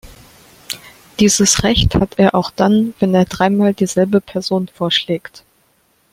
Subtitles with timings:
[1.19, 5.43] Dieses Recht hat er auch dann, wenn er dreimal dieselbe Person vorschlägt.